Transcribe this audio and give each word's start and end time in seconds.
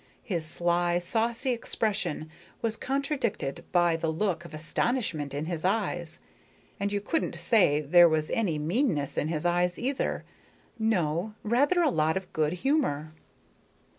His 0.23 0.43
sly, 0.47 0.97
saucy 0.97 1.51
expression 1.51 2.27
was 2.63 2.75
contradicted 2.75 3.63
by 3.71 3.95
the 3.95 4.07
look 4.07 4.45
of 4.45 4.51
astonishment 4.51 5.31
in 5.31 5.45
his 5.45 5.63
eyes, 5.63 6.19
and 6.79 6.91
you 6.91 6.99
couldn't 6.99 7.35
say 7.35 7.81
there 7.81 8.09
was 8.09 8.31
any 8.31 8.57
meanness 8.57 9.15
in 9.15 9.27
his 9.27 9.45
eyes 9.45 9.77
either. 9.77 10.25
No, 10.79 11.35
rather 11.43 11.83
a 11.83 11.91
lot 11.91 12.17
of 12.17 12.33
good 12.33 12.53
humor. 12.65 13.13